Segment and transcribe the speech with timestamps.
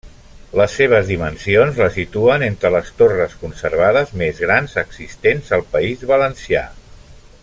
[0.59, 6.67] Les seves dimensions la situen entre les torres conservades més grans existents al País Valencià.